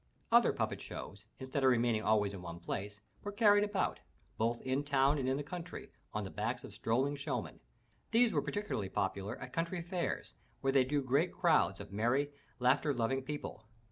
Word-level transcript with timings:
Other 0.31 0.51
puppet 0.51 0.81
shows, 0.81 1.27
instead 1.37 1.63
of 1.63 1.69
remaining 1.69 2.01
always 2.01 2.33
in 2.33 2.41
one 2.41 2.59
place, 2.59 2.99
were 3.21 3.31
carried 3.31 3.63
about, 3.63 3.99
both 4.35 4.59
in 4.63 4.83
town 4.83 5.19
and 5.19 5.29
in 5.29 5.37
the 5.37 5.43
country, 5.43 5.91
on 6.11 6.23
the 6.23 6.31
backs 6.31 6.63
of 6.63 6.73
strolling 6.73 7.15
showmen. 7.15 7.59
These 8.09 8.33
were 8.33 8.41
particularly 8.41 8.89
popular 8.89 9.37
at 9.37 9.53
country 9.53 9.79
fairs, 9.83 10.33
where 10.61 10.73
they 10.73 10.85
drew 10.85 11.03
great 11.03 11.31
crowds 11.31 11.79
of 11.79 11.91
merry, 11.93 12.31
laughter 12.57 12.95
loving 12.95 13.21
people. 13.21 13.67